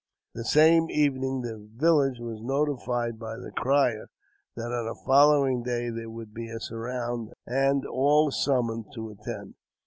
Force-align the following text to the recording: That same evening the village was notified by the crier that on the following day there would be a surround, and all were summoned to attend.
That 0.33 0.45
same 0.47 0.89
evening 0.89 1.41
the 1.43 1.69
village 1.75 2.19
was 2.19 2.41
notified 2.41 3.19
by 3.19 3.37
the 3.37 3.51
crier 3.51 4.07
that 4.55 4.71
on 4.71 4.87
the 4.87 4.95
following 5.05 5.61
day 5.61 5.91
there 5.91 6.09
would 6.09 6.33
be 6.33 6.49
a 6.49 6.59
surround, 6.59 7.33
and 7.45 7.85
all 7.85 8.25
were 8.25 8.31
summoned 8.31 8.87
to 8.95 9.11
attend. 9.11 9.53